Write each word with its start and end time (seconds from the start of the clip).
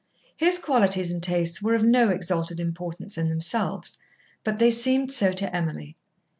His 0.35 0.57
qualities 0.57 1.11
and 1.13 1.21
tastes 1.21 1.61
were 1.61 1.75
of 1.75 1.83
no 1.83 2.09
exalted 2.09 2.59
importance 2.59 3.19
in 3.19 3.29
themselves, 3.29 3.99
but 4.43 4.57
they 4.57 4.71
seemed 4.71 5.11
so 5.11 5.31
to 5.33 5.55
Emily. 5.55 5.95